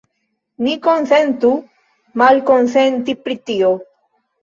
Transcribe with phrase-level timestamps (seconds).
[0.67, 1.53] Ni konsentu
[2.25, 3.75] malkonsenti pri tio.